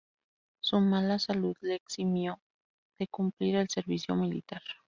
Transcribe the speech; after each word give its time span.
Su 0.63 0.79
mala 0.79 1.19
salud 1.19 1.55
le 1.61 1.75
eximió 1.75 2.39
de 2.97 3.05
cumplir 3.07 3.55
el 3.57 3.69
servicio 3.69 4.15
militar. 4.15 4.63